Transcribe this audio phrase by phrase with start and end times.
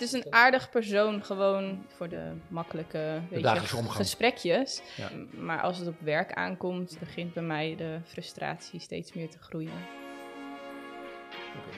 [0.00, 3.96] het is een aardig persoon, gewoon voor de makkelijke weet je, dagelijkse omgang.
[3.96, 4.82] gesprekjes.
[4.96, 5.08] Ja.
[5.30, 9.72] Maar als het op werk aankomt, begint bij mij de frustratie steeds meer te groeien.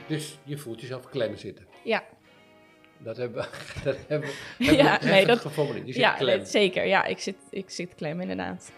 [0.07, 1.67] Dus je voelt jezelf klem zitten.
[1.85, 2.05] Ja,
[2.99, 3.49] Dat hebben we,
[3.85, 5.87] dat hebben Ja, we nee, dat- geformuleerd.
[5.87, 6.45] Je zit ja klem.
[6.45, 6.87] zeker.
[6.87, 8.73] Ja, ik zit, ik zit klem inderdaad.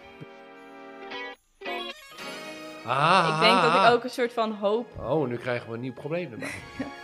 [2.87, 5.81] Ah, Ik denk dat ik ook een soort van hoop Oh, nu krijgen we een
[5.81, 6.51] nieuw probleem erbij.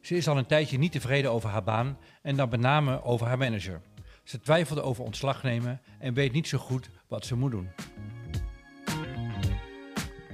[0.00, 3.26] Ze is al een tijdje niet tevreden over haar baan en dan met name over
[3.26, 3.80] haar manager.
[4.24, 7.68] Ze twijfelde over ontslag nemen en weet niet zo goed wat ze moet doen.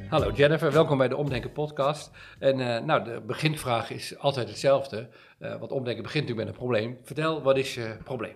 [0.08, 2.10] Hallo Jennifer, welkom bij de Omdenken podcast.
[2.38, 6.66] En eh, nou, de beginvraag is altijd hetzelfde, eh, want Omdenken begint natuurlijk met een
[6.66, 6.98] probleem.
[7.02, 8.34] Vertel, wat is je probleem?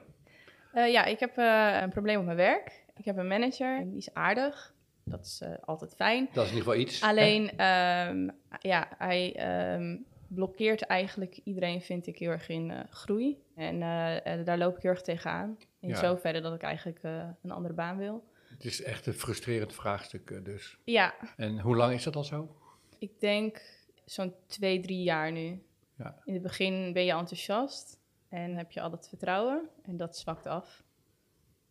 [0.72, 2.84] Eh, ja, ik heb eh, een probleem op mijn werk.
[2.96, 4.72] Ik heb een manager, die is aardig.
[5.04, 6.28] Dat is eh, altijd fijn.
[6.32, 7.02] Dat is in ieder geval iets.
[7.02, 8.28] Alleen, ehm,
[8.60, 9.96] ja, hij ehm,
[10.34, 13.42] blokkeert eigenlijk iedereen, vind ik, heel erg in eh, groei.
[13.54, 15.58] En eh, eh, daar loop ik heel erg tegenaan.
[15.80, 15.94] In Ja.
[15.94, 17.02] zoverre dat ik eigenlijk
[17.42, 18.24] een andere baan wil.
[18.48, 20.78] Het is echt een frustrerend vraagstuk dus.
[20.84, 22.56] Ja, En hoe lang is dat al zo?
[22.98, 23.62] ik denk
[24.04, 25.62] zo'n twee, drie jaar nu.
[25.98, 26.20] Ja.
[26.24, 29.68] In het begin ben je enthousiast en heb je al het vertrouwen.
[29.82, 30.82] En dat zwakt af.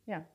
[0.09, 0.25] Ja.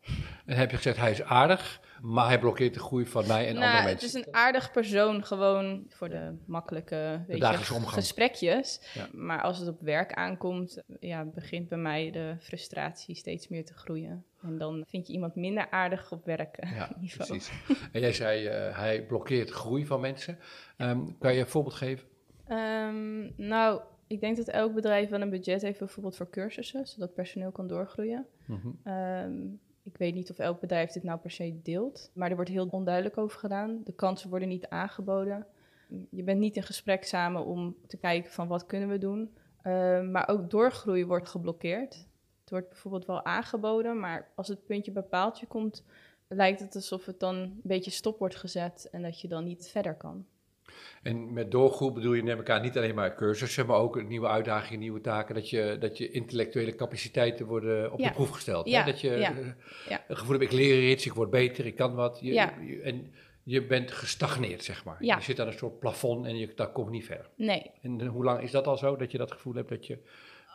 [0.46, 3.54] En heb je gezegd, hij is aardig, maar hij blokkeert de groei van mij en
[3.54, 4.20] nou, andere het mensen.
[4.20, 7.94] is een aardig persoon, gewoon voor de makkelijke weet je, dagelijkse omgang.
[7.94, 8.80] gesprekjes.
[8.94, 9.08] Ja.
[9.12, 13.74] Maar als het op werk aankomt, ja, begint bij mij de frustratie steeds meer te
[13.74, 14.24] groeien.
[14.42, 16.78] En dan vind je iemand minder aardig op werkniveau.
[17.00, 17.50] Ja, precies.
[17.92, 20.38] En jij zei, eh, hij blokkeert groei van mensen.
[20.76, 22.08] Ehm, kan je een voorbeeld geven?
[22.46, 27.14] Ehm, nou, ik denk dat elk bedrijf wel een budget heeft bijvoorbeeld voor cursussen, zodat
[27.14, 28.26] personeel kan doorgroeien.
[28.46, 28.68] Mhm.
[28.82, 29.42] Ehm,
[29.82, 32.68] ik weet niet of elk bedrijf dit nou per se deelt, maar er wordt heel
[32.70, 33.80] onduidelijk over gedaan.
[33.84, 35.46] De kansen worden niet aangeboden.
[36.10, 39.34] Je bent niet in gesprek samen om te kijken van wat kunnen we doen.
[39.62, 41.94] Ehm, maar ook doorgroei wordt geblokkeerd.
[42.40, 45.84] Het wordt bijvoorbeeld wel aangeboden, maar als het puntje bij paaltje komt,
[46.28, 49.68] lijkt het alsof het dan een beetje stop wordt gezet en dat je dan niet
[49.68, 50.26] verder kan.
[51.02, 54.80] En met doorgroep bedoel je neem elkaar niet alleen maar cursussen, maar ook nieuwe uitdagingen,
[54.80, 55.34] nieuwe taken.
[55.34, 58.08] Dat je, dat je intellectuele capaciteiten worden op Ja.
[58.08, 58.68] de proef gesteld.
[58.68, 58.90] Ja, Hè?
[58.90, 59.46] Dat je ja, eh,
[59.88, 60.04] ja.
[60.08, 62.18] een gevoel hebt, ik leer iets, ik word beter, ik kan wat.
[62.22, 62.38] Je,
[62.82, 63.12] en
[63.42, 64.96] je bent gestagneerd, zeg maar.
[65.04, 65.16] Ja.
[65.16, 67.28] Je zit aan een soort plafond en je, dat komt niet verder.
[67.36, 69.86] Nee, En eh, hoe lang is dat al zo, dat je dat gevoel hebt dat
[69.86, 69.98] je,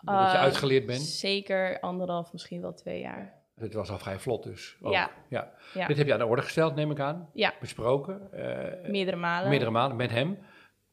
[0.02, 1.02] dat Eh, je uitgeleerd bent?
[1.02, 3.38] zeker anderhalf, misschien wel twee jaar.
[3.60, 4.78] Het was al vrij vlot dus.
[4.82, 4.94] ook.
[4.94, 5.12] Ja.
[5.30, 5.52] ja.
[5.74, 5.88] Ja.
[5.88, 7.30] Dit heb je aan de orde gesteld, neem ik aan.
[7.34, 7.54] Ja.
[7.60, 8.32] Besproken.
[8.32, 9.50] eh, Meerdere malen.
[9.50, 10.38] meerdere maanden met hem.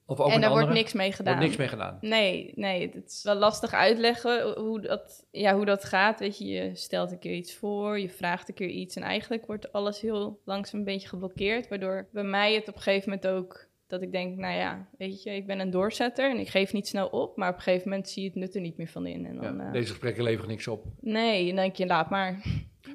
[0.08, 1.32] Of ook en daar wordt niks mee gedaan.
[1.32, 1.98] Wordt niks mee gedaan.
[2.00, 6.20] Nee, nee, het is wel lastig uitleggen hoe dat, ja, hoe dat gaat.
[6.20, 9.46] Weet je, je stelt een keer iets voor, je vraagt een keer iets en eigenlijk
[9.46, 11.68] wordt alles heel langzaam een beetje geblokkeerd.
[11.68, 15.22] Waardoor bij mij het op een gegeven moment ook dat ik denk, nou ja, weet
[15.22, 17.88] je, ik ben een doorzetter en ik geef niet snel op, maar op een gegeven
[17.88, 19.26] moment zie je het nut er niet meer van in.
[19.26, 20.84] En Ja, dan, eh, Deze gesprekken leveren niks op.
[21.00, 22.42] Nee, dan denk je, laat maar.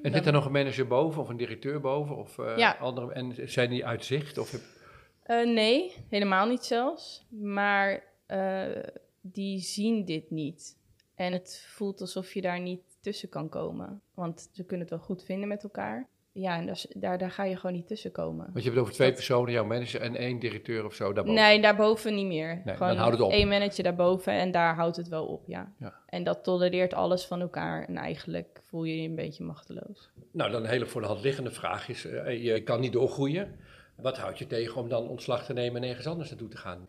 [0.01, 2.17] En zit er nog een manager boven of een directeur boven?
[2.17, 2.71] Of, eh, Ja.
[2.79, 4.37] andere, en zijn die uit zicht?
[4.37, 4.61] Of heb-
[5.23, 7.25] Eh, nee, helemaal niet zelfs.
[7.29, 8.03] Maar
[9.21, 10.77] die zien dit niet.
[11.15, 14.01] En het voelt alsof je daar niet tussen kan komen.
[14.13, 16.07] Want ze kunnen het wel goed vinden met elkaar.
[16.33, 18.37] Ja, en daar, daar, daar ga je gewoon niet tussen komen.
[18.45, 21.13] want je hebt het over twee Dat- personen, jouw manager en één directeur of zo
[21.13, 21.41] daarboven.
[21.41, 22.61] Nee, daarboven niet meer.
[22.65, 23.31] dan gewoon houdt het op.
[23.31, 25.71] één manager daarboven en daar houdt het wel op, ja.
[25.79, 25.93] Ja.
[26.05, 27.87] En dat tolereert alles van elkaar.
[27.87, 30.09] En eigenlijk voel je je een beetje machteloos.
[30.31, 33.55] Nou, dan een hele voor de hand liggende vraag is, eh, je kan niet doorgroeien.
[33.95, 36.87] Wat houdt je tegen om dan ontslag te nemen en ergens anders naartoe te gaan?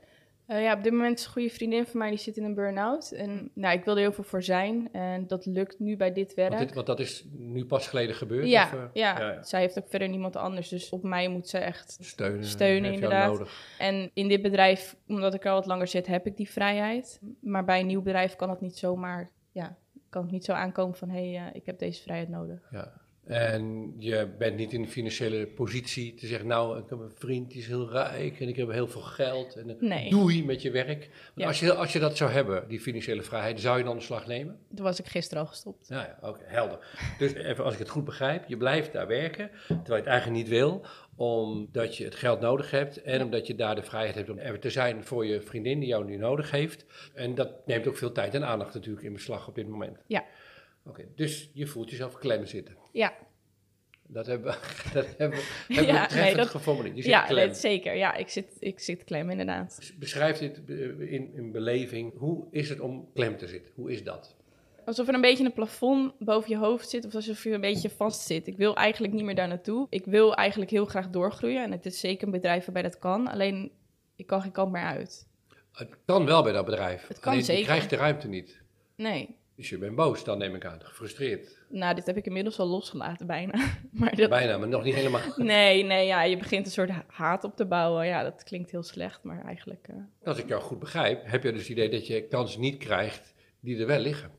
[0.52, 2.54] Eh, ja, op dit moment is een goede vriendin van mij, die zit in een
[2.54, 3.10] burn-out.
[3.10, 4.92] En nou, ik wil er heel veel voor zijn.
[4.92, 6.48] En dat lukt nu bij dit werk.
[6.48, 8.48] Want, dit, want dat is nu pas geleden gebeurd?
[8.48, 9.42] Ja, of, eh, ja, ja, ja.
[9.42, 10.68] zij heeft ook verder niemand anders.
[10.68, 13.32] Dus op mij moet ze echt Steunen, Steunen, inderdaad.
[13.32, 13.76] nodig.
[13.78, 17.20] En in dit bedrijf, omdat ik al wat langer zit, heb ik die vrijheid.
[17.40, 19.76] Maar bij een nieuw bedrijf kan het niet zomaar, ja,
[20.08, 22.68] kan het niet zo aankomen van hé, hey, eh, ik heb deze vrijheid nodig.
[22.70, 22.92] Ja.
[23.32, 27.50] En je bent niet in de financiële positie te zeggen, nou, ik heb een vriend
[27.50, 29.54] die is heel rijk en ik heb heel veel geld.
[29.56, 30.10] En Nee.
[30.10, 30.98] doei met je werk.
[30.98, 31.46] Want Ja.
[31.46, 34.26] als, je, als je dat zou hebben, die financiële vrijheid, zou je dan de slag
[34.26, 34.58] nemen?
[34.74, 35.88] Toen was ik gisteren al gestopt.
[35.88, 36.78] Nou ja, oké, helder.
[37.18, 40.38] Dus even als ik het goed begrijp, je blijft daar werken, terwijl je het eigenlijk
[40.38, 40.84] niet wil,
[41.16, 43.24] omdat je het geld nodig hebt en Ja.
[43.24, 46.04] omdat je daar de vrijheid hebt om er te zijn voor je vriendin die jou
[46.04, 46.84] nu nodig heeft.
[47.14, 49.98] En dat neemt ook veel tijd en aandacht natuurlijk in beslag op dit moment.
[50.06, 50.24] Ja.
[50.86, 52.76] Oké, dus je voelt jezelf klem zitten.
[52.92, 53.12] Ja,
[54.06, 54.58] Dat hebben we,
[54.94, 55.44] dat hebben we,
[55.74, 56.94] hebben we Ja, treffend nee, dat- geformuleerd.
[56.96, 57.54] Zit ja klem.
[57.54, 57.94] zeker.
[57.96, 59.92] Ja, ik zit, ik zit klem inderdaad.
[59.98, 60.76] Beschrijf dit eh,
[61.12, 62.18] in, in beleving.
[62.18, 63.72] Hoe is het om klem te zitten?
[63.74, 64.36] Hoe is dat?
[64.84, 67.90] Alsof er een beetje een plafond boven je hoofd zit of alsof je een beetje
[67.90, 68.46] vast zit.
[68.46, 69.86] Ik wil eigenlijk niet meer daar naartoe.
[69.90, 73.28] Ik wil eigenlijk heel graag doorgroeien en het is zeker een bedrijf waarbij dat kan.
[73.28, 73.72] Alleen,
[74.16, 75.26] ik kan geen kant meer uit.
[75.72, 77.06] Het kan wel bij dat bedrijf.
[77.08, 77.64] Het kan Alleen je zeker.
[77.64, 78.60] krijgt de ruimte niet.
[78.96, 79.36] Nee.
[79.56, 80.80] Dus je bent boos, dan neem ik aan.
[80.82, 81.58] Gefrustreerd.
[81.74, 83.54] Nou, dit heb ik inmiddels al losgelaten bijna.
[83.92, 85.20] Maar dat, Bijna, maar nog niet helemaal.
[85.36, 88.06] Nee, nee, ja, je begint een soort ha- haat op te bouwen.
[88.06, 89.88] Ja, dat klinkt heel slecht, maar eigenlijk...
[89.88, 89.96] eh,
[90.28, 93.34] Als ik jou goed begrijp, heb je dus het idee dat je kansen niet krijgt
[93.60, 94.30] die er wel liggen.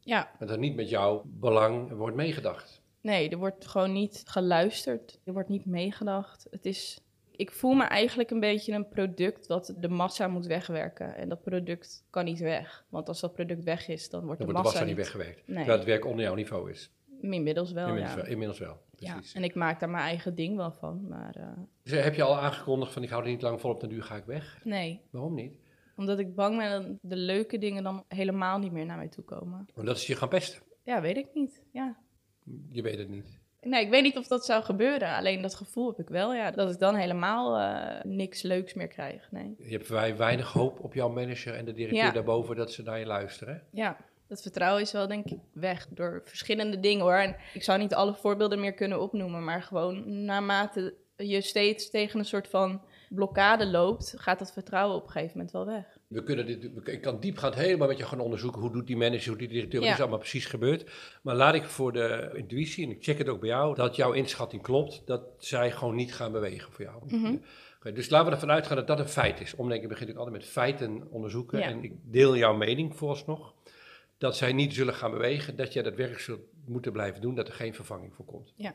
[0.00, 2.82] ja, En dat niet met jouw belang wordt meegedacht.
[3.00, 5.18] nee, er wordt gewoon niet geluisterd.
[5.24, 6.46] Er wordt niet meegedacht.
[6.50, 7.00] Het is...
[7.40, 11.16] Ik voel me eigenlijk een beetje een product dat de massa moet wegwerken.
[11.16, 12.84] En dat product kan niet weg.
[12.88, 15.12] Want als dat product weg is, dan wordt Dan de wordt de massa massa niet
[15.14, 15.46] weggewerkt.
[15.46, 15.56] Nee.
[15.56, 16.90] Terwijl het werk onder jouw niveau is.
[17.20, 18.20] Inmiddels wel, Inmiddels, ja.
[18.20, 18.80] wel, inmiddels wel.
[18.96, 19.12] ja.
[19.12, 19.32] Precies.
[19.34, 21.48] En ik maak daar mijn eigen ding wel van, maar eh,
[21.82, 24.02] Dus heb je al aangekondigd van ik hou er niet lang vol op, dan duur
[24.02, 24.60] ga ik weg?
[24.64, 25.00] nee.
[25.10, 25.52] Waarom niet?
[25.96, 29.24] Omdat ik bang ben dat de leuke dingen dan helemaal niet meer naar mij toe
[29.24, 29.66] komen.
[29.74, 30.62] Omdat ze je gaan pesten.
[30.82, 31.62] Ja, weet ik niet.
[31.72, 31.96] Ja.
[32.70, 33.39] Je weet het niet.
[33.62, 35.14] Nee, ik weet niet of dat zou gebeuren.
[35.16, 36.50] Alleen dat gevoel heb ik wel, ja.
[36.50, 39.28] Dat ik dan helemaal eh, niks leuks meer krijg.
[39.30, 39.54] Nee.
[39.58, 42.10] Je hebt weinig hoop op jouw manager en de directeur Ja.
[42.12, 43.62] daarboven dat ze naar je luisteren.
[43.70, 43.96] Ja,
[44.26, 47.14] dat vertrouwen is wel denk ik weg door verschillende dingen hoor.
[47.14, 52.18] En ik zou niet alle voorbeelden meer kunnen opnoemen, maar gewoon naarmate je steeds tegen
[52.18, 55.98] een soort van blokkade loopt, gaat dat vertrouwen op een gegeven moment wel weg.
[56.10, 58.60] We kunnen dit, ik kan diepgaand helemaal met je gaan onderzoeken.
[58.60, 60.90] Hoe doet die manager, hoe die directeur, wat is allemaal precies gebeurd.
[61.22, 64.12] Maar laat ik voor de intuïtie, en ik check het ook bij jou, dat jouw
[64.12, 65.02] inschatting klopt.
[65.06, 67.02] Dat zij gewoon niet gaan bewegen voor jou.
[67.06, 67.36] Mhm.
[67.94, 69.54] Dus laten we ervan uitgaan dat dat een feit is.
[69.54, 71.58] Omdenken begint ook altijd met feiten onderzoeken.
[71.58, 71.64] Ja.
[71.64, 73.54] En ik deel jouw mening vooralsnog.
[74.18, 77.48] Dat zij niet zullen gaan bewegen, dat jij dat werk zult moeten blijven doen, dat
[77.48, 78.52] er geen vervanging voor komt.
[78.56, 78.74] Ja.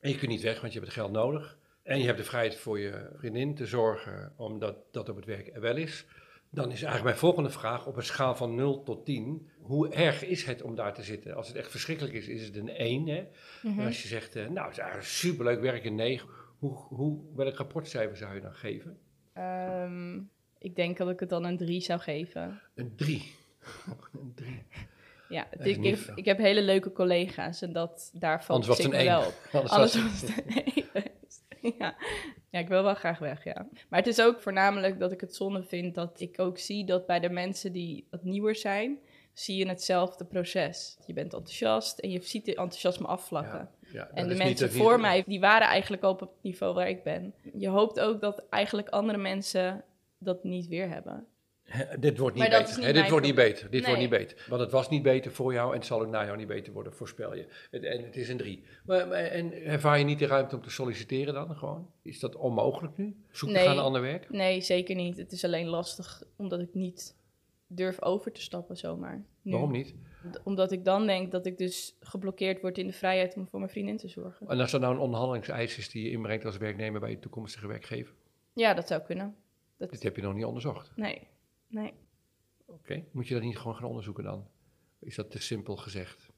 [0.00, 1.58] En je kunt niet weg, want je hebt het geld nodig.
[1.82, 5.54] En je hebt de vrijheid voor je vriendin te zorgen, omdat dat op het werk
[5.54, 6.06] er wel is.
[6.54, 9.48] Dan is eigenlijk mijn volgende vraag op een schaal van 0 tot 10.
[9.60, 11.34] Hoe erg is het om daar te zitten?
[11.34, 13.06] Als het echt verschrikkelijk is, is het een 1.
[13.06, 13.24] Hè?
[13.62, 16.28] En als je zegt, eh, nou, het is eigenlijk superleuk werk, een 9.
[16.58, 18.98] Hoe, hoe, welk rapportcijfer zou je dan geven?
[19.32, 20.20] Ehm,
[20.58, 22.60] ik denk dat ik het dan een 3 zou geven.
[22.74, 23.34] Een 3.
[24.12, 24.62] een 3.
[25.28, 26.18] Ja, het- ik, heb, veel.
[26.18, 29.26] ik heb hele leuke collega's en dat, daar Anders focus was het een wel 1.
[29.28, 29.34] op.
[29.52, 31.44] Anders Anders was het een één geweest.
[31.78, 31.96] ja.
[32.54, 33.66] Ja, ik wil wel graag weg, ja.
[33.88, 37.06] Maar het is ook voornamelijk dat ik het zonde vind dat ik ook zie dat
[37.06, 38.98] bij de mensen die wat nieuwer zijn,
[39.32, 40.96] zie je hetzelfde proces.
[41.06, 43.68] Je bent enthousiast en je ziet het enthousiasme afvlakken.
[43.92, 46.88] Ja, En de mensen voor niet- mij, die waren eigenlijk al op het niveau waar
[46.88, 47.34] ik ben.
[47.58, 49.84] Je hoopt ook dat eigenlijk andere mensen
[50.18, 51.26] dat niet weer hebben.
[51.98, 52.78] Dit wordt niet beter.
[52.84, 53.62] niet dit wordt niet beter.
[53.62, 53.82] Dit Nee.
[53.84, 54.46] wordt niet beter.
[54.48, 56.72] Want het was niet beter voor jou en het zal ook na jou niet beter
[56.72, 57.46] worden, voorspel je.
[57.70, 58.64] Het- En het is een drie.
[58.86, 61.90] Maar, maar- en ervaar je niet de ruimte om te solliciteren dan gewoon?
[62.02, 63.16] Is dat onmogelijk nu?
[63.30, 63.64] Zoek Nee.
[63.64, 64.30] gaan naar ander werk?
[64.30, 65.16] Nee, zeker niet.
[65.16, 67.16] Het is alleen lastig omdat ik niet
[67.66, 69.24] durf over te stappen zomaar.
[69.42, 69.52] Nu.
[69.52, 69.94] Waarom niet?
[70.44, 73.70] Omdat ik dan denk dat ik dus geblokkeerd word in de vrijheid om voor mijn
[73.70, 74.48] vriendin te zorgen.
[74.48, 77.66] En als er nou een onderhandelingseis is die je inbrengt als werknemer bij je toekomstige
[77.66, 78.14] werkgever,
[78.52, 79.34] Ja, dat zou kunnen.
[79.78, 80.92] dit Dat, heb je nog niet onderzocht.
[80.96, 81.26] nee,
[81.68, 81.94] nee.
[82.66, 84.46] Oké, moet je dat niet gewoon gaan onderzoeken dan?
[84.98, 86.32] Is dat te simpel gezegd?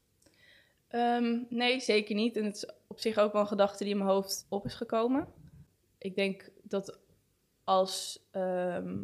[0.88, 2.37] Ehm, nee, zeker niet.
[2.37, 4.75] En het is op zich ook wel een gedachte die in mijn hoofd op is
[4.75, 5.28] gekomen.
[5.99, 6.99] Ik denk dat
[7.64, 8.97] als, ehm,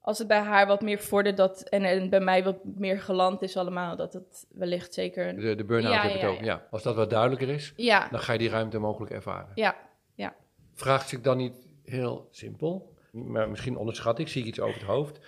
[0.00, 3.42] als het bij haar wat meer vordert dat, en, en bij mij wat meer geland
[3.42, 5.36] is allemaal, dat het wellicht zeker...
[5.40, 6.44] De, de burn-out Ja, heb je het ja, over.
[6.44, 6.66] Ja.
[6.70, 9.52] Als dat wat duidelijker is, Ja, dan ga je die ruimte mogelijk ervaren.
[9.54, 9.76] ja,
[10.74, 14.88] Vraagt zich dan niet heel simpel, maar misschien onderschat ik, zie ik iets over het
[14.88, 15.20] hoofd.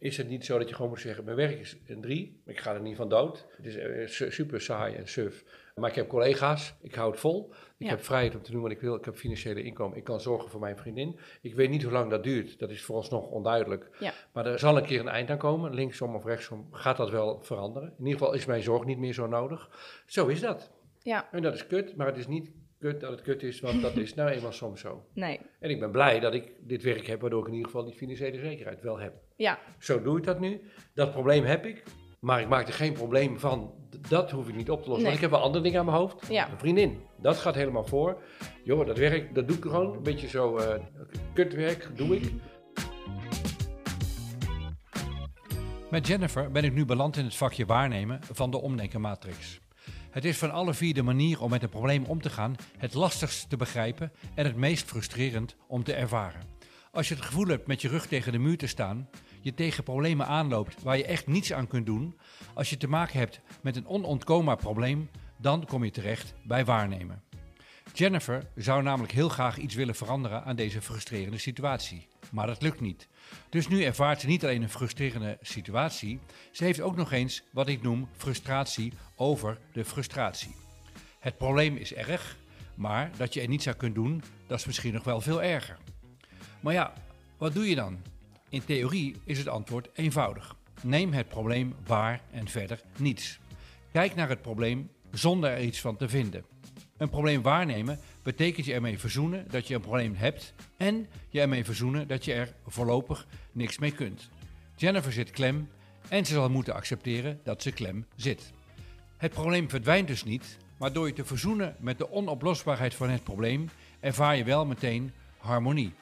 [0.00, 2.58] Is het niet zo dat je gewoon moet zeggen, mijn werk is een drie, ik
[2.60, 3.46] ga er niet van dood.
[3.56, 5.44] Het is eh, su- super saai en suf.
[5.74, 7.50] Maar ik heb collega's, ik hou het vol.
[7.78, 7.88] Ik Ja.
[7.88, 9.96] heb vrijheid om te doen wat ik wil, ik heb financiële inkomen.
[9.96, 11.18] Ik kan zorgen voor mijn vriendin.
[11.42, 13.88] Ik weet niet hoe lang dat duurt, dat is vooralsnog onduidelijk.
[14.00, 14.12] Ja.
[14.32, 17.40] Maar er zal een keer een eind aan komen, linksom of rechtsom gaat dat wel
[17.42, 17.88] veranderen.
[17.98, 19.70] In ieder geval is mijn zorg niet meer zo nodig.
[20.06, 20.70] Zo is dat.
[21.02, 23.82] ja, En dat is kut, maar het is niet kut dat het kut is, want
[23.82, 25.04] dat is nou eenmaal soms zo.
[25.14, 27.84] nee, En ik ben blij dat ik dit werk heb, waardoor ik in ieder geval
[27.84, 29.12] die financiële zekerheid wel heb.
[29.36, 30.60] ja, Zo doe ik dat nu.
[30.94, 31.82] Dat probleem heb ik.
[32.20, 33.74] Maar ik maak er geen probleem van.
[34.08, 34.96] Dat hoef ik niet op te lossen.
[34.96, 35.04] Nee.
[35.04, 36.26] Want ik heb wel andere dingen aan mijn hoofd.
[36.28, 36.50] Ja.
[36.50, 38.22] Een vriendin, dat gaat helemaal voor.
[38.64, 39.94] Joh, dat werk, dat doe ik gewoon.
[39.96, 40.80] Een beetje zo eh
[41.34, 42.32] kutwerk doe ik.
[45.90, 49.60] Met Jennifer ben ik nu beland in het vakje waarnemen van de omdenkenmatrix.
[50.10, 52.94] Het is van alle vier de manier om met een probleem om te gaan het
[52.94, 56.42] lastigst te begrijpen en het meest frustrerend om te ervaren.
[56.92, 59.08] Als je het gevoel hebt met je rug tegen de muur te staan,
[59.40, 62.18] je tegen problemen aanloopt waar je echt niets aan kunt doen,
[62.54, 67.22] als je te maken hebt met een onontkoombaar probleem, dan kom je terecht bij waarnemen.
[67.92, 72.06] Jennifer zou namelijk heel graag iets willen veranderen aan deze frustrerende situatie.
[72.30, 73.08] Maar dat lukt niet.
[73.48, 76.20] Dus nu ervaart ze niet alleen een frustrerende situatie,
[76.50, 80.54] ze heeft ook nog eens wat ik noem frustratie over de frustratie.
[81.18, 82.36] Het probleem is erg,
[82.74, 85.78] maar dat je er niets aan kunt doen, dat is misschien nog wel veel erger.
[86.60, 86.92] Maar ja,
[87.38, 88.02] wat doe je dan?
[88.48, 90.56] In theorie is het antwoord eenvoudig.
[90.82, 93.38] Neem het probleem waar en verder niets.
[93.92, 96.44] Kijk naar het probleem zonder er iets van te vinden.
[96.96, 101.64] Een probleem waarnemen betekent je ermee verzoenen dat je een probleem hebt en je ermee
[101.64, 104.28] verzoenen dat je er voorlopig niks mee kunt.
[104.76, 105.68] Jennifer zit klem
[106.08, 108.52] en ze zal moeten accepteren dat ze klem zit.
[109.16, 113.24] Het probleem verdwijnt dus niet, maar door je te verzoenen met de onoplosbaarheid van het
[113.24, 113.68] probleem
[114.00, 115.92] ervaar je wel meteen harmonie.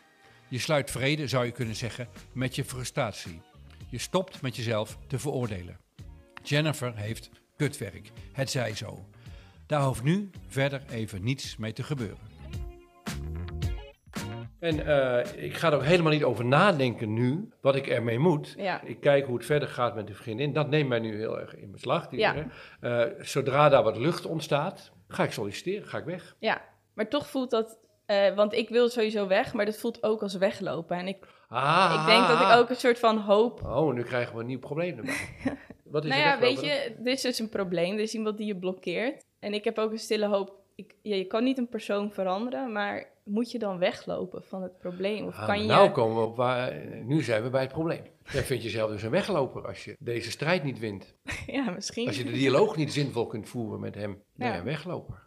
[0.48, 3.40] Je sluit vrede, zou je kunnen zeggen, met je frustratie.
[3.88, 5.78] Je stopt met jezelf te veroordelen.
[6.42, 9.08] Jennifer heeft kutwerk, het zij zo.
[9.68, 12.18] Daar hoeft nu verder even niets mee te gebeuren.
[14.58, 18.54] En eh, ik ga er ook helemaal niet over nadenken nu, wat ik ermee moet.
[18.56, 18.82] Ja.
[18.82, 20.52] Ik kijk hoe het verder gaat met de vriendin.
[20.52, 22.08] Dat neemt mij nu heel erg in beslag.
[22.08, 22.34] Die Ja.
[22.80, 26.37] Eh, zodra daar wat lucht ontstaat, ga ik solliciteren, ga ik weg.
[26.38, 26.62] Ja,
[26.94, 27.78] maar toch voelt dat...
[28.06, 30.96] eh, want ik wil sowieso weg, maar dat voelt ook als weglopen.
[30.96, 33.62] En ik, Ah, ik denk dat ik ook een soort van hoop...
[33.64, 35.14] Oh, nu krijgen we een nieuw probleem erbij.
[35.84, 37.94] Wat is Nou er ja, weet je, dit is dus een probleem.
[37.94, 39.25] Er is iemand die je blokkeert.
[39.38, 40.57] En ik heb ook een stille hoop...
[40.75, 44.78] Ik, ja, je kan niet een persoon veranderen, maar moet je dan weglopen van het
[44.78, 45.26] probleem?
[45.26, 45.66] Of Ah, kan je...
[45.66, 48.02] Nou komen we op waar, nu zijn we bij het probleem.
[48.33, 51.14] Jij vindt jezelf dus een wegloper als je deze strijd niet wint.
[51.47, 52.07] Ja, misschien.
[52.07, 54.23] Als je de dialoog niet zinvol kunt voeren met hem.
[54.35, 54.59] Nee, Ja.
[54.59, 55.23] een wegloper.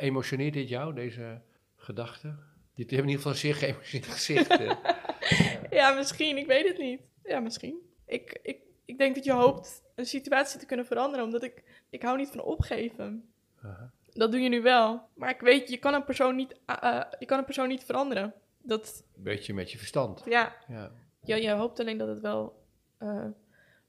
[0.00, 1.40] Emotioneert dit jou, deze
[1.76, 2.28] gedachte?
[2.74, 4.48] Je hebt in ieder geval zeer geëmotioneerd gezicht.
[4.50, 4.72] eh.
[5.70, 6.36] Ja, misschien.
[6.36, 7.00] Ik weet het niet.
[7.24, 7.76] Ja, misschien.
[8.06, 12.02] Ik, ik, ik denk dat je hoopt een situatie te kunnen veranderen, omdat ik, ik
[12.02, 13.31] hou niet van opgeven.
[13.62, 13.90] Aha.
[14.12, 15.08] Dat doe je nu wel.
[15.14, 17.84] Maar ik weet, je kan een persoon niet, eh, eh, je kan een persoon niet
[17.84, 18.34] veranderen.
[18.62, 20.22] Dat, Beetje met je verstand.
[20.24, 20.92] ja, Ja.
[21.24, 22.62] je, je hoopt alleen dat het wel,
[22.98, 23.26] eh,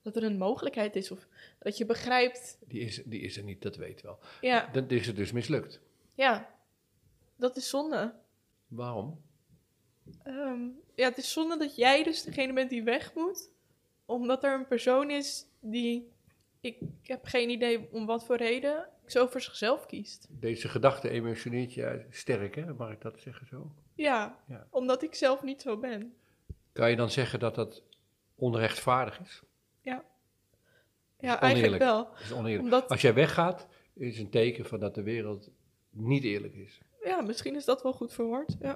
[0.02, 1.12] dat er een mogelijkheid is.
[1.12, 1.28] Of
[1.60, 4.20] dat je begrijpt, Die, is, die is er niet, dat weet wel.
[4.42, 5.80] ja, Dan is het dus mislukt.
[6.14, 6.50] ja,
[7.36, 8.14] dat is zonde.
[8.68, 9.22] Waarom?
[10.24, 10.62] Ehm,
[10.96, 13.50] ja, het is zonde dat jij dus degene bent die weg moet.
[14.06, 16.12] Omdat er een persoon is die,
[16.62, 20.28] ik heb geen idee om wat voor reden, zo voor zichzelf kiest.
[20.30, 22.74] Deze gedachte emotioneert je sterk, hè?
[22.74, 23.72] Mag ik dat zeggen zo?
[23.96, 24.68] Ja, Ja.
[24.70, 26.14] omdat ik zelf niet zo ben.
[26.72, 27.84] Kan je dan zeggen dat dat
[28.36, 29.42] onrechtvaardig is?
[29.82, 30.04] Ja,
[31.20, 32.08] Is eigenlijk wel.
[32.22, 32.64] Is oneerlijk.
[32.64, 35.50] Omdat, Als jij weggaat, is een teken van dat de wereld
[35.90, 36.80] niet eerlijk is.
[37.04, 38.56] ja, misschien is dat wel goed verwoord.
[38.60, 38.76] Ja.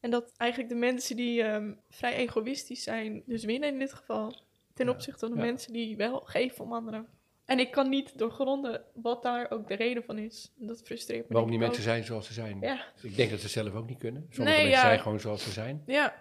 [0.00, 4.34] En dat eigenlijk de mensen die ehm, vrij egoïstisch zijn, dus winnen in dit geval.
[4.74, 5.46] Ten Ja, opzichte van de ja.
[5.46, 7.06] mensen die wel geven om anderen.
[7.52, 10.52] En ik kan niet doorgronden wat daar ook de reden van is.
[10.56, 11.32] Dat frustreert me.
[11.32, 12.58] Waarom die mensen zijn zoals ze zijn.
[12.60, 14.26] Ja, Ik denk dat ze zelf ook niet kunnen.
[14.30, 14.88] Sommige Nee, mensen ja.
[14.88, 15.82] zijn gewoon zoals ze zijn.
[15.86, 16.14] ja,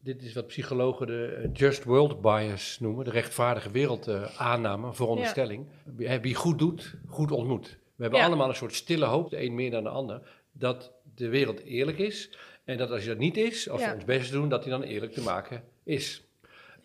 [0.00, 3.04] Dit is wat psychologen de eh, just world bias noemen.
[3.04, 5.66] De rechtvaardige wereld eh, aanname, veronderstelling.
[5.84, 7.78] Wie, hè, wie goed doet, goed ontmoet.
[7.96, 8.26] We hebben Ja.
[8.26, 11.98] allemaal een soort stille hoop, de een meer dan de ander, dat de wereld eerlijk
[11.98, 12.30] is.
[12.64, 13.88] En dat als je dat niet is, als Ja.
[13.88, 16.24] we ons best doen, dat die dan eerlijk te maken is.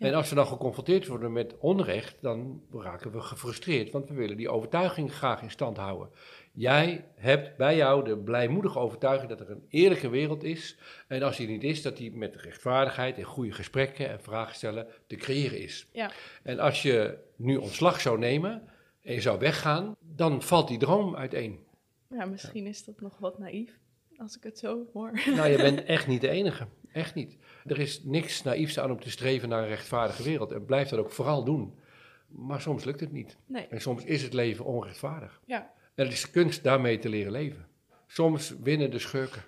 [0.00, 0.06] Ja.
[0.06, 4.36] En als we dan geconfronteerd worden met onrecht, dan raken we gefrustreerd, want we willen
[4.36, 6.10] die overtuiging graag in stand houden.
[6.52, 10.78] Jij hebt bij jou de blijmoedige overtuiging dat er een eerlijke wereld is.
[11.08, 14.86] En als die niet is, dat die met rechtvaardigheid en goede gesprekken en vragen stellen
[15.06, 15.88] te creëren is.
[15.92, 16.10] Ja.
[16.42, 18.62] En als je nu ontslag zou nemen
[19.02, 21.64] en je zou weggaan, dan valt die droom uiteen.
[22.08, 23.78] ja, misschien is dat nog wat naïef.
[24.20, 25.20] Als ik het zo hoor.
[25.26, 26.66] Nou, je bent echt niet de enige.
[26.92, 27.36] Echt niet.
[27.66, 30.52] Er is niks naïefs aan om te streven naar een rechtvaardige wereld.
[30.52, 31.78] En blijf dat ook vooral doen.
[32.26, 33.36] Maar soms lukt het niet.
[33.46, 33.66] Nee.
[33.66, 35.40] En soms is het leven onrechtvaardig.
[35.46, 35.72] Ja.
[35.94, 37.66] En het is de kunst daarmee te leren leven.
[38.06, 39.42] Soms winnen de schurken.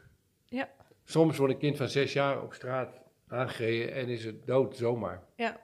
[0.45, 0.69] Ja.
[1.05, 5.23] Soms wordt een kind van zes jaar op straat aangereden en is het dood zomaar.
[5.37, 5.61] Ja.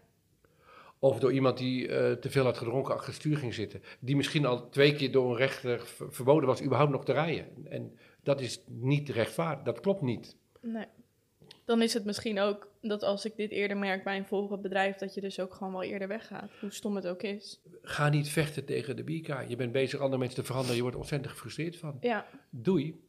[0.98, 3.82] Of door iemand die eh, te veel had gedronken achter het stuur ging zitten.
[4.00, 7.46] Die misschien al twee keer door een rechter verboden was überhaupt nog te rijden.
[7.64, 9.64] En dat is niet rechtvaardig.
[9.64, 10.36] Dat klopt niet.
[10.60, 10.86] Nee.
[11.64, 14.96] Dan is het misschien ook dat als ik dit eerder merk bij een volgend bedrijf,
[14.96, 16.50] dat je dus ook gewoon wel eerder weggaat.
[16.60, 17.60] Hoe stom het ook is.
[17.82, 19.40] Ga niet vechten tegen de bika.
[19.40, 20.76] Je bent bezig andere mensen te veranderen.
[20.76, 21.96] Je wordt ontzettend gefrustreerd van.
[22.00, 23.00] Ja, Doei.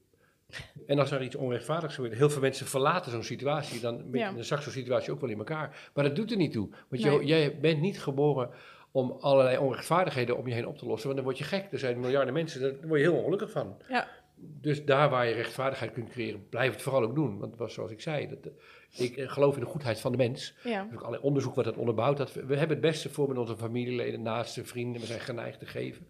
[0.87, 4.31] En als er iets onrechtvaardigs gebeurt, heel veel mensen verlaten zo'n situatie, dan, Ja.
[4.31, 5.89] dan zakt zo'n situatie ook wel in elkaar.
[5.93, 6.69] Maar dat doet er niet toe.
[6.89, 7.25] Want je- Nee.
[7.25, 8.49] jij bent niet geboren
[8.91, 11.67] om allerlei onrechtvaardigheden om je heen op te lossen, want dan word je gek.
[11.71, 13.77] Er zijn miljarden mensen, daar word je heel ongelukkig van.
[13.89, 14.07] Ja.
[14.41, 17.39] Dus daar waar je rechtvaardigheid kunt creëren, blijf het vooral ook doen.
[17.39, 20.17] Want was zoals ik zei, dat, eh, ik eh, geloof in de goedheid van de
[20.17, 20.55] mens.
[20.63, 22.17] ja, Er is ook allerlei onderzoek wat dat onderbouwt.
[22.17, 25.01] Dat we, we hebben het beste voor met onze familieleden, naasten, vrienden.
[25.01, 26.07] We zijn geneigd te geven.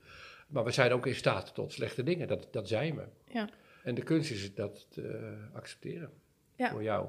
[0.48, 2.28] Maar we zijn ook in staat tot slechte dingen.
[2.28, 3.04] Dat, dat zijn we.
[3.34, 3.50] Ja.
[3.84, 6.10] En de kunst is dat te accepteren.
[6.56, 6.70] Ja.
[6.72, 7.08] Voor jou.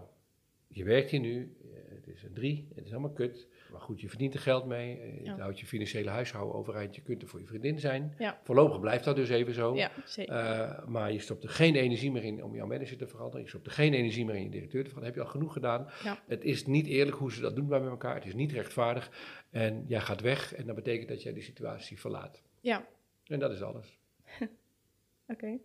[0.73, 1.57] Je werkt hier nu.
[1.63, 2.69] eh, Het is een drie.
[2.75, 3.49] Het is allemaal kut.
[3.71, 4.99] Maar goed, je verdient er geld mee.
[5.01, 5.31] eh, Ja.
[5.31, 6.95] Het houdt je financiële huishouden overeind.
[6.95, 8.15] Je kunt er voor je vriendin zijn.
[8.19, 8.41] Ja.
[8.43, 9.75] Voorlopig blijft dat dus even zo.
[9.77, 10.35] ja, zeker.
[10.35, 13.43] Eh, maar je stopt er geen energie meer in om jouw manager te veranderen.
[13.43, 15.17] Je stopt er geen energie meer in je directeur te veranderen.
[15.19, 15.87] Heb je al genoeg gedaan.
[16.27, 18.15] Het is niet eerlijk hoe ze dat doen bij elkaar.
[18.15, 19.11] Het is niet rechtvaardig.
[19.51, 22.43] En jij gaat weg en dat betekent dat jij die situatie verlaat.
[22.61, 22.87] Ja.
[23.25, 23.99] En dat is alles.
[25.33, 25.59] Oké.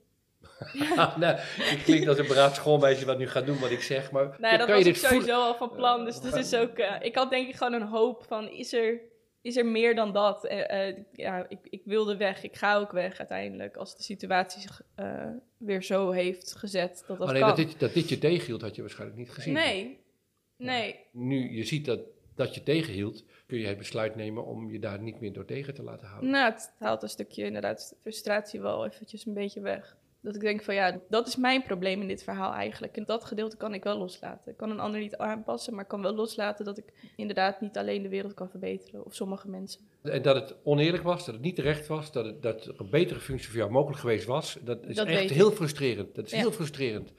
[1.17, 1.37] nou,
[1.71, 4.11] ik klinkt als een beraad schoolmeisje wat nu gaat doen wat ik zeg.
[4.11, 5.17] Maar Nou ja, dat kan was je ik voelen?
[5.19, 6.05] sowieso al van plan.
[6.05, 6.77] Dus dat is ook...
[6.77, 8.49] eh, ik had denk ik gewoon een hoop van...
[8.49, 9.01] Is er,
[9.41, 10.45] is er meer dan dat?
[10.45, 12.43] Eh, eh, ja, ik, ik wilde weg.
[12.43, 13.77] Ik ga ook weg uiteindelijk.
[13.77, 14.81] Als de situatie zich
[15.57, 17.49] weer zo heeft gezet dat dat Alleen kan.
[17.49, 19.53] dat dit, dat dit je tegenhield had je waarschijnlijk niet gezien.
[19.53, 20.03] nee.
[20.57, 20.99] Nee.
[21.11, 21.99] Nu je ziet dat
[22.35, 25.73] dat je tegenhield, kun je het besluit nemen om je daar niet meer door tegen
[25.73, 26.29] te laten houden.
[26.29, 29.97] Nou, het haalt een stukje inderdaad frustratie wel eventjes een beetje weg.
[30.25, 32.97] Dat ik denk van ja, dat is mijn probleem in dit verhaal eigenlijk.
[32.97, 34.51] En dat gedeelte kan ik wel loslaten.
[34.51, 37.77] Ik kan een ander niet aanpassen, maar ik kan wel loslaten dat ik inderdaad niet
[37.77, 39.05] alleen de wereld kan verbeteren.
[39.05, 39.81] Of sommige mensen.
[40.01, 42.89] En dat het oneerlijk was, dat het niet terecht was, dat, het, dat er een
[42.89, 46.15] betere functie voor jou mogelijk geweest was, dat is Dat echt heel frustrerend.
[46.15, 46.37] Dat is Ja.
[46.37, 47.13] heel frustrerend.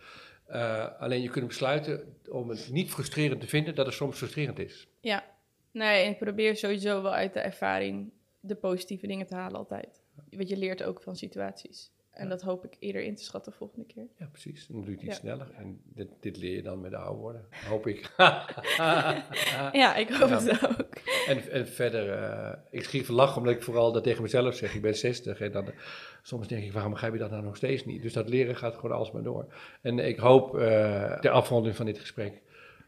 [0.46, 4.58] Eh, alleen je kunt besluiten om het niet frustrerend te vinden, dat het soms frustrerend
[4.58, 4.88] is.
[5.00, 5.24] Ja,
[5.70, 8.10] nee, en probeer sowieso wel uit de ervaring
[8.40, 10.02] de positieve dingen te halen altijd.
[10.30, 11.90] Want je leert ook van situaties.
[12.16, 12.28] En Ja.
[12.28, 14.06] dat hoop ik eerder in te schatten de volgende keer.
[14.18, 14.66] Ja, precies.
[14.66, 15.20] Dan doe je het iets Ja.
[15.20, 15.50] sneller.
[15.56, 18.10] En dit, dit leer je dan met de oude worden, hoop ik.
[19.72, 20.40] Ja, ik hoop Ja.
[20.42, 20.94] het ook.
[21.26, 24.74] En, en verder, eh, ik schiet van lachen omdat ik vooral dat tegen mezelf zeg.
[24.74, 25.78] Ik ben 60 en dan, eh,
[26.22, 28.02] soms denk ik, waarom begrijp je dat nou nog steeds niet?
[28.02, 29.54] Dus dat leren gaat gewoon alsmaar door.
[29.80, 32.42] En ik hoop, eh ter afronding van dit gesprek,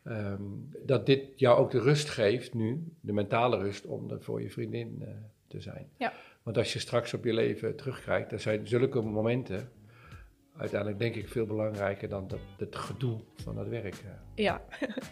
[0.05, 0.43] ehm,
[0.85, 4.51] dat dit jou ook de rust geeft nu, de mentale rust, om er voor je
[4.51, 5.05] vriendin
[5.47, 5.89] te zijn.
[5.97, 6.13] Ja.
[6.49, 9.69] Want als je straks op je leven terugkijkt, dan zijn zulke momenten
[10.57, 13.95] uiteindelijk denk ik veel belangrijker dan dat, het gedoe van dat werk.
[13.95, 14.11] eh.
[14.35, 14.63] Ja,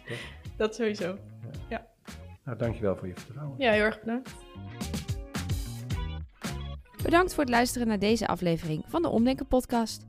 [0.57, 1.19] dat sowieso.
[2.45, 3.59] Nou, dankjewel voor je vertrouwen.
[3.59, 4.35] Ja, heel erg bedankt.
[7.03, 10.07] Bedankt voor het luisteren naar deze aflevering van de Omdenken podcast.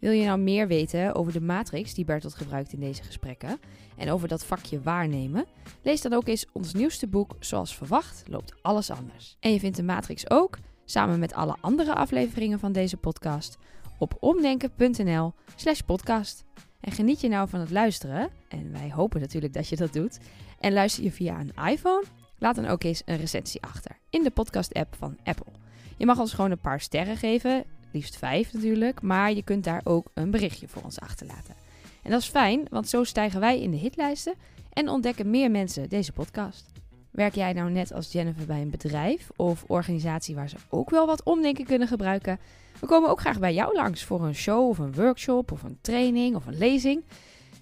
[0.00, 3.60] Wil je nou meer weten over de matrix die Bertolt gebruikt in deze gesprekken
[3.96, 5.46] en over dat vakje waarnemen?
[5.82, 9.36] Lees dan ook eens ons nieuwste boek Zoals verwacht loopt alles anders.
[9.40, 13.58] En je vindt de matrix ook, samen met alle andere afleveringen van deze podcast,
[13.98, 16.44] op omdenken.nl slash podcast.
[16.80, 20.18] En geniet je nou van het luisteren, en wij hopen natuurlijk dat je dat doet,
[20.60, 22.04] en luister je via een iPhone?
[22.38, 25.52] Laat dan ook eens een recensie achter in de podcast-app van Apple.
[25.96, 27.64] Je mag ons gewoon een paar sterren geven,
[27.96, 31.54] liefst vijf natuurlijk, maar je kunt daar ook een berichtje voor ons achterlaten.
[32.02, 34.34] En dat is fijn, want zo stijgen wij in de hitlijsten
[34.72, 36.64] en ontdekken meer mensen deze podcast.
[37.10, 41.06] Werk jij nou net als Jennifer bij een bedrijf of organisatie waar ze ook wel
[41.06, 42.38] wat omdenken kunnen gebruiken?
[42.80, 45.78] We komen ook graag bij jou langs voor een show of een workshop of een
[45.80, 47.02] training of een lezing.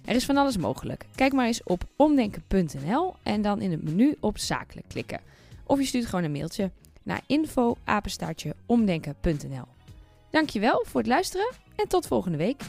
[0.05, 1.05] Er is van alles mogelijk.
[1.15, 5.19] Kijk maar eens op omdenken.nl en dan in het menu op zakelijk klikken.
[5.63, 6.71] Of je stuurt gewoon een mailtje
[7.03, 7.77] naar info
[8.65, 9.74] omdenken.nl.
[10.29, 12.61] Dankjewel voor het luisteren en tot volgende week.